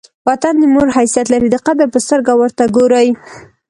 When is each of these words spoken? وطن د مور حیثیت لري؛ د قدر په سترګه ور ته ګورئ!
وطن 0.27 0.53
د 0.59 0.63
مور 0.73 0.87
حیثیت 0.97 1.27
لري؛ 1.33 1.47
د 1.51 1.57
قدر 1.67 1.87
په 1.93 1.99
سترګه 2.05 2.33
ور 2.39 2.51
ته 2.57 2.63
ګورئ! 2.75 3.07